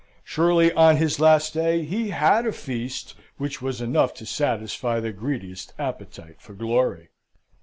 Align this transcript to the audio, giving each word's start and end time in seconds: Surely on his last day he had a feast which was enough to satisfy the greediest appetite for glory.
Surely 0.23 0.73
on 0.73 0.97
his 0.97 1.19
last 1.19 1.53
day 1.53 1.83
he 1.85 2.09
had 2.09 2.47
a 2.47 2.51
feast 2.51 3.13
which 3.37 3.61
was 3.61 3.81
enough 3.81 4.15
to 4.15 4.25
satisfy 4.25 4.99
the 4.99 5.13
greediest 5.13 5.73
appetite 5.77 6.41
for 6.41 6.55
glory. 6.55 7.09